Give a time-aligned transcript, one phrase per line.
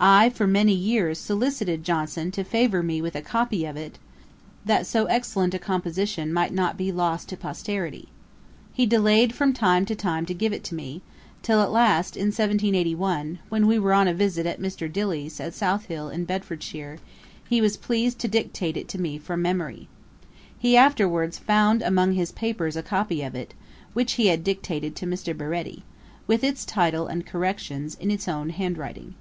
[0.00, 3.98] I for many years solicited Johnson to favour me with a copy of it,
[4.64, 8.08] that so excellent a composition might not be lost to posterity.
[8.72, 11.02] He delayed from time to time to give it me;
[11.42, 14.92] till at last in 1781, when we were on a visit at Mr.
[14.92, 16.98] Dilly's, at Southill in Bedfordshire,
[17.48, 19.86] he was pleased to dictate it to me from memory.
[20.58, 23.54] He afterwards found among his papers a copy of it,
[23.92, 25.32] which he had dictated to Mr.
[25.34, 25.84] Baretti,
[26.26, 29.14] with its title and corrections, in his own handwriting.